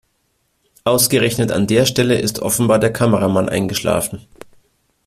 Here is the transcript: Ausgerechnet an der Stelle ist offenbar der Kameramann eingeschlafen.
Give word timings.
Ausgerechnet 0.83 1.51
an 1.51 1.67
der 1.67 1.85
Stelle 1.85 2.19
ist 2.19 2.39
offenbar 2.39 2.79
der 2.79 2.91
Kameramann 2.91 3.49
eingeschlafen. 3.49 4.25